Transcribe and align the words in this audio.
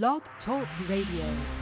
Blog 0.00 0.22
Talk 0.46 0.66
Radio. 0.88 1.61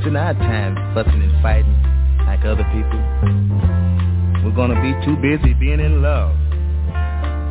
wasting 0.00 0.16
our 0.16 0.32
time 0.34 0.94
fussing 0.94 1.22
and 1.22 1.42
fighting 1.42 1.76
like 2.24 2.40
other 2.44 2.64
people. 2.72 3.00
We're 4.42 4.56
gonna 4.56 4.80
be 4.80 4.94
too 5.04 5.16
busy 5.16 5.52
being 5.52 5.80
in 5.80 6.00
love. 6.00 6.34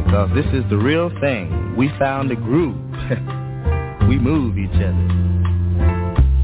Because 0.03 0.29
this 0.33 0.45
is 0.53 0.67
the 0.69 0.77
real 0.77 1.11
thing. 1.21 1.75
We 1.77 1.89
found 1.99 2.31
a 2.31 2.35
groove. 2.35 2.75
we 4.09 4.17
move 4.17 4.57
each 4.57 4.73
other. 4.73 5.05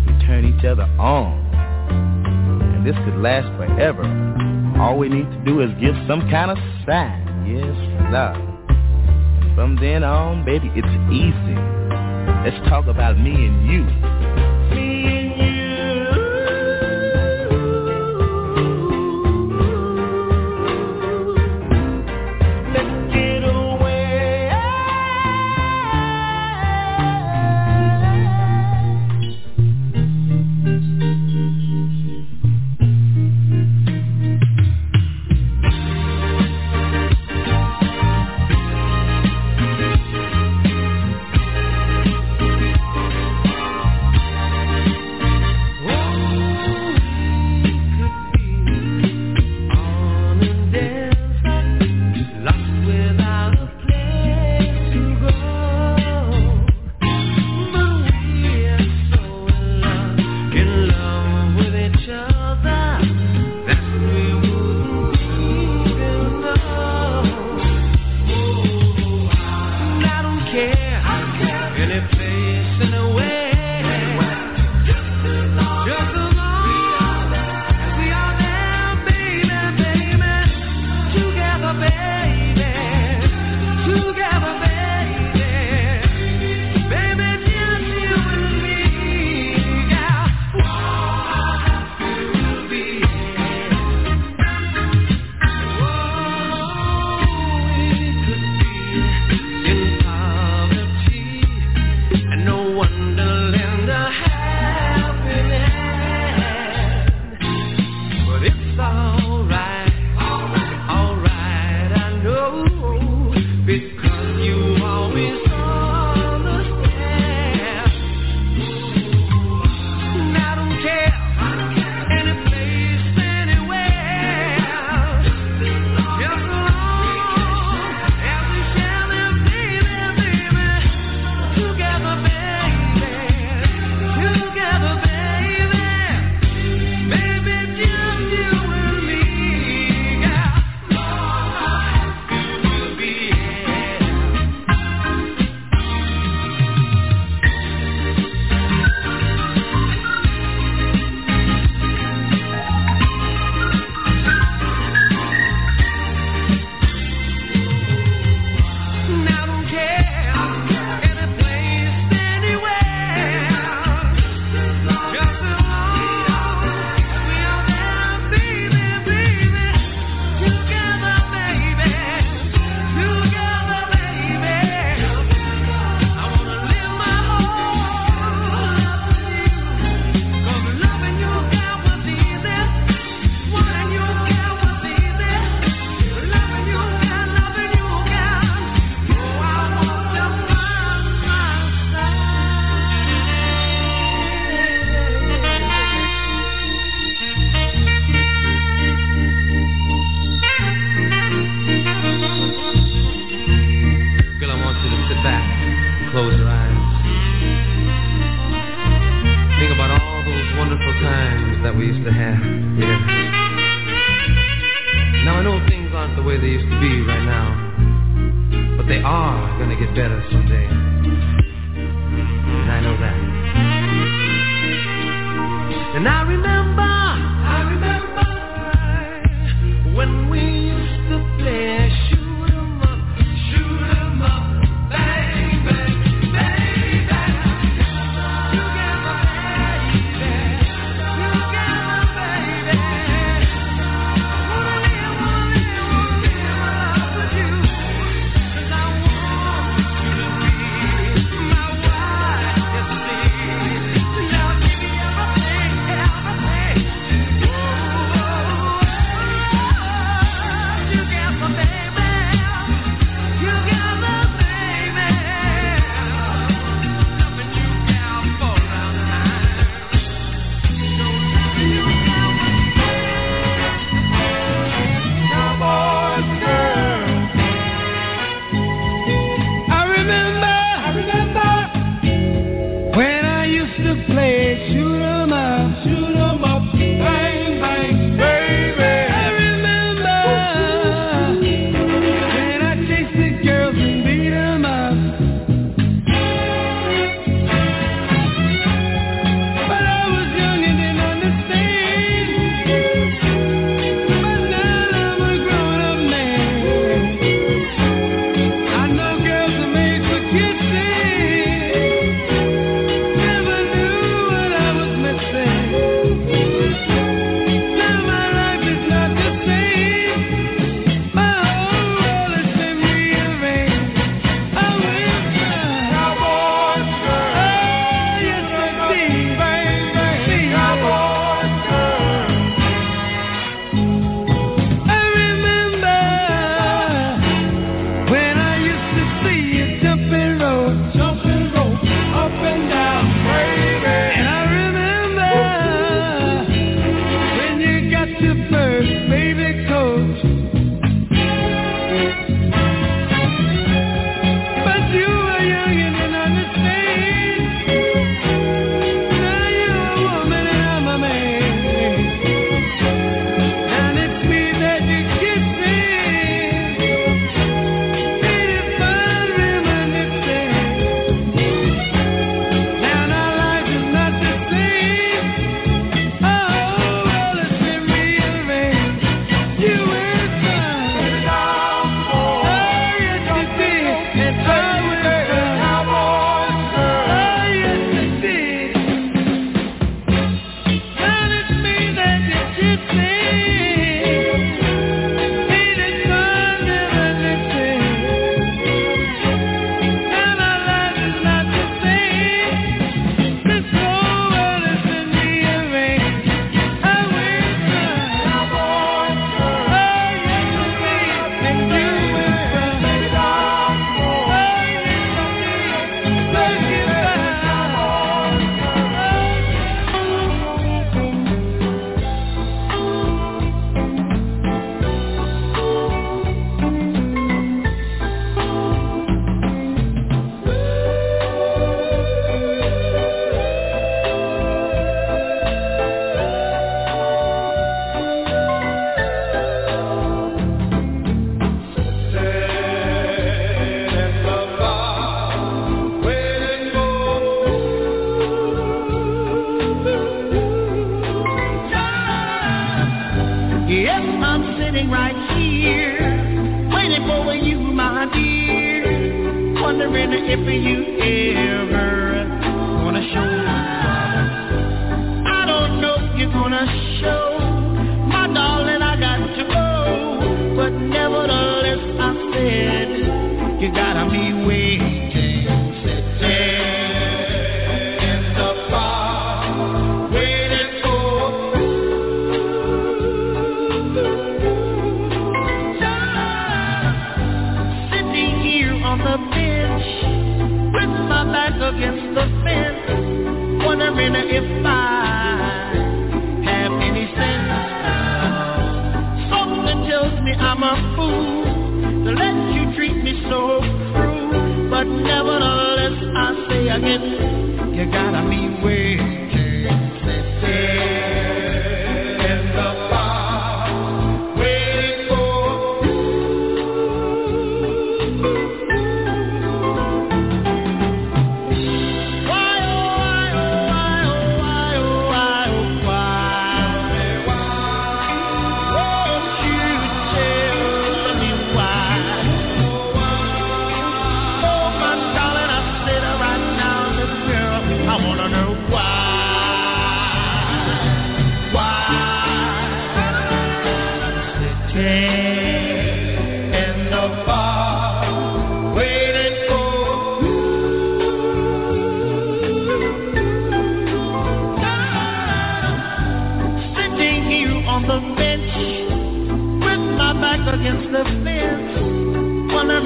We 0.06 0.26
turn 0.28 0.46
each 0.46 0.64
other 0.64 0.84
on. 1.00 1.34
And 2.76 2.86
this 2.86 2.96
could 3.06 3.18
last 3.18 3.48
forever. 3.58 4.04
All 4.80 5.00
we 5.00 5.10
need 5.10 5.26
to 5.32 5.44
do 5.44 5.62
is 5.62 5.72
give 5.82 5.96
some 6.08 6.30
kind 6.30 6.52
of 6.52 6.58
sign. 6.86 7.48
Yes, 7.48 8.12
love. 8.12 8.36
And 8.36 9.56
from 9.56 9.76
then 9.78 10.04
on, 10.04 10.46
baby, 10.46 10.70
it's 10.76 11.12
easy. 11.12 11.58
Let's 12.46 12.70
talk 12.70 12.86
about 12.86 13.18
me 13.18 13.34
and 13.34 13.68
you. 13.68 14.05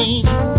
me. 0.00 0.49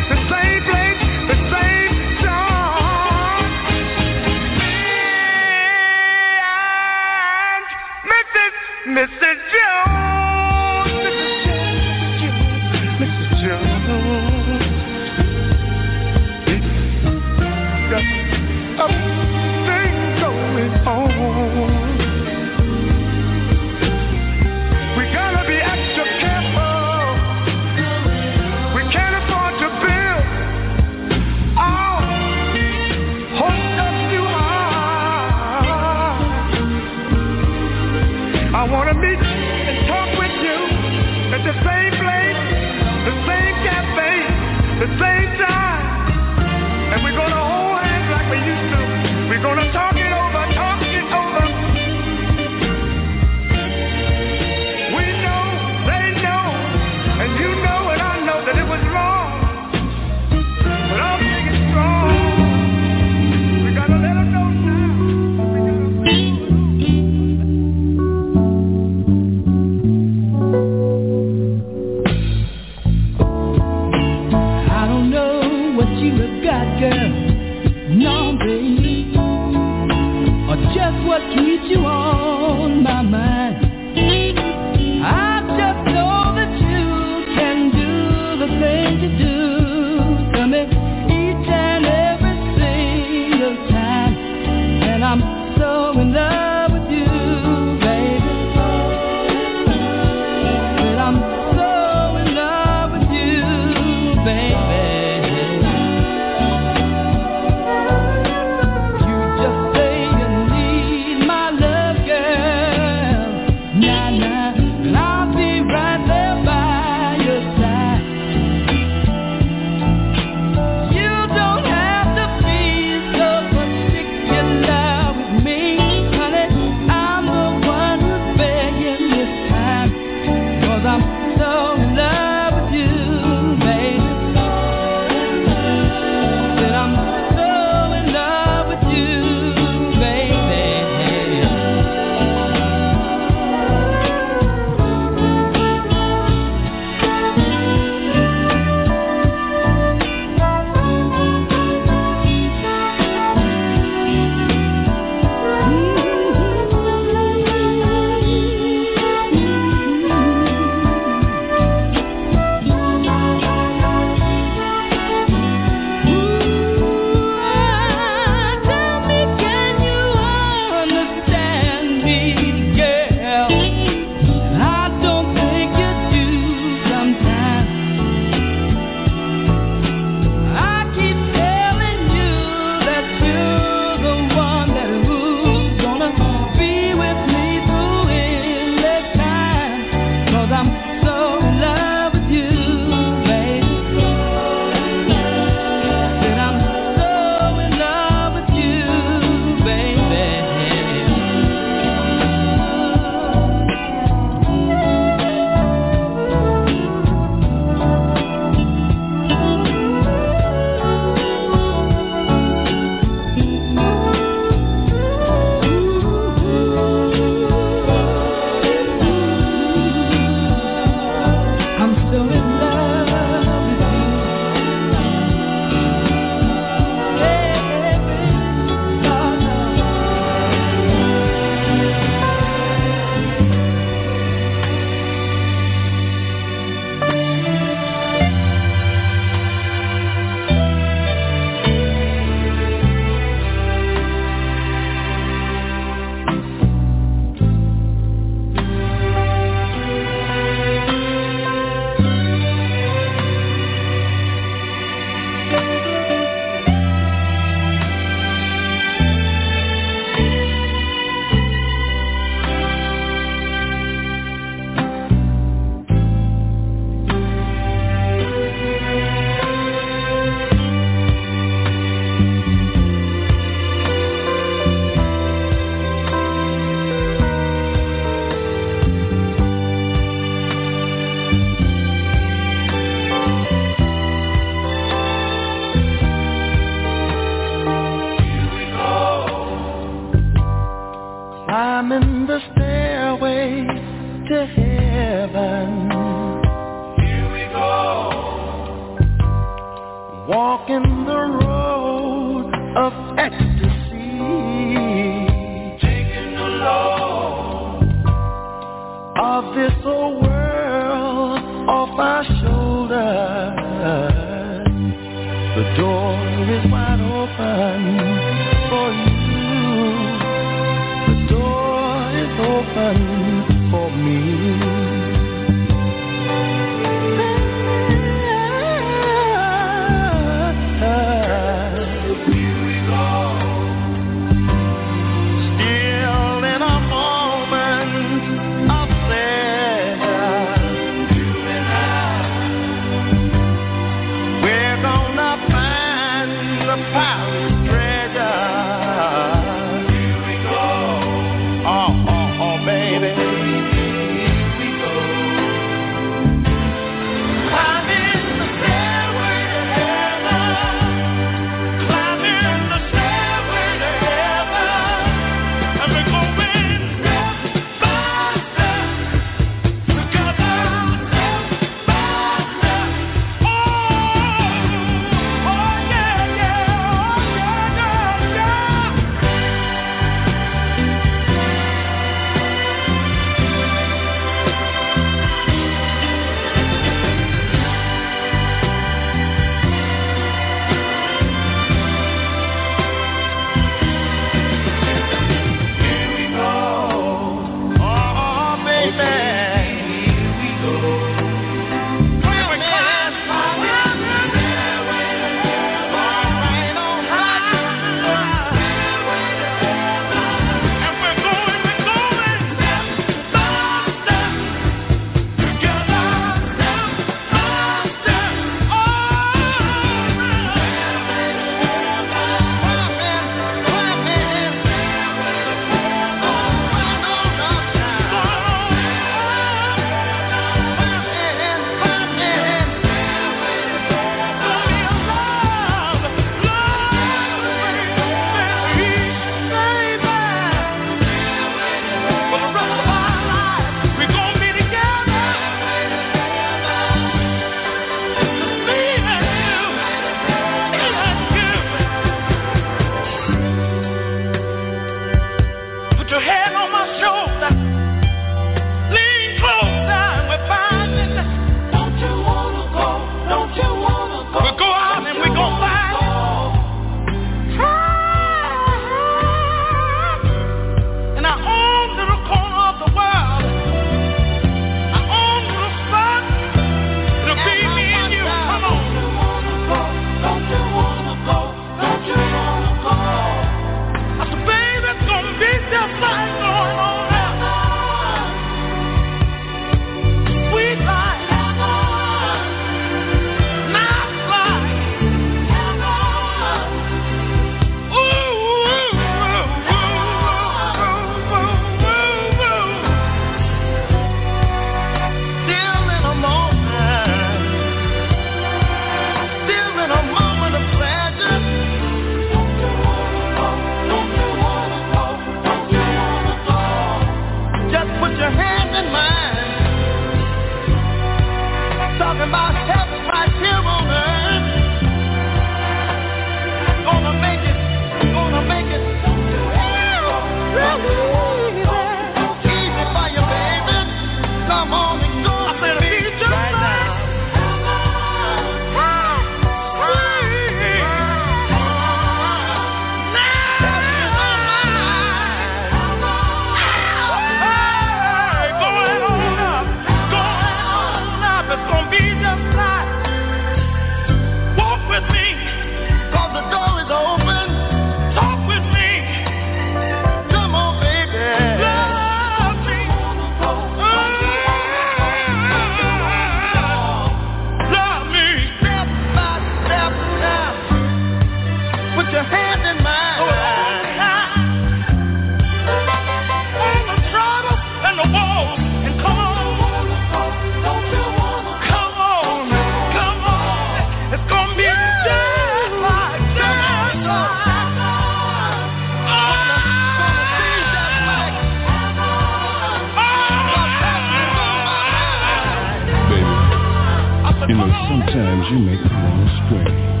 You 598.49 598.59
make 598.59 598.79
me 598.83 598.91
wanna 598.91 599.45
stray. 599.47 600.00